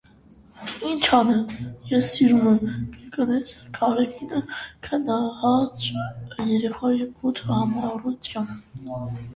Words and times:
-Ինչ 0.91 1.09
անեմ, 1.17 1.51
ես 1.89 2.07
սիրում 2.13 2.47
եմ,- 2.53 2.79
կրկնեց 2.95 3.51
Գարեգինը 3.77 4.41
քմահաճ 4.89 5.87
երեխայի 6.55 7.09
բութ 7.21 7.45
համառությամբ: 7.53 9.21